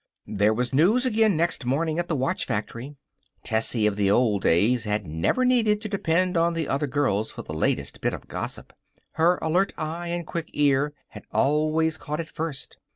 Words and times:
There 0.25 0.51
was 0.55 0.73
news 0.73 1.05
again 1.05 1.37
next 1.37 1.63
morning 1.63 1.99
at 1.99 2.07
the 2.07 2.15
watch 2.15 2.45
factory. 2.47 2.95
Tessie 3.43 3.85
of 3.85 3.97
the 3.97 4.09
old 4.09 4.41
days 4.41 4.85
had 4.85 5.05
never 5.05 5.45
needed 5.45 5.79
to 5.81 5.89
depend 5.89 6.35
on 6.35 6.53
the 6.55 6.67
other 6.67 6.87
girls 6.87 7.31
for 7.33 7.43
the 7.43 7.53
latest 7.53 8.01
bit 8.01 8.15
of 8.15 8.27
gossip. 8.27 8.73
Her 9.11 9.37
alert 9.43 9.73
eye 9.77 10.07
and 10.07 10.25
quick 10.25 10.49
ear 10.53 10.93
had 11.09 11.25
always 11.31 11.99
caught 11.99 12.19
it 12.19 12.29
first. 12.29 12.77